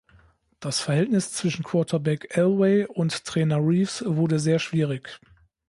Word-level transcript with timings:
Das 0.59 0.79
Verhältnis 0.79 1.31
zwischen 1.31 1.63
Quarterback 1.63 2.35
Elway 2.35 2.85
und 2.87 3.23
Trainer 3.23 3.57
Reeves 3.61 4.03
wurde 4.03 4.39
sehr 4.39 4.57
schwierig. 4.57 5.19